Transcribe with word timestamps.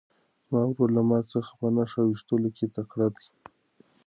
زما 0.47 0.61
ورور 0.67 0.89
له 0.97 1.01
ما 1.09 1.19
څخه 1.33 1.51
په 1.59 1.67
نښه 1.75 2.01
ویشتلو 2.05 2.49
کې 2.57 2.65
تکړه 2.75 3.07
دی. 3.15 3.27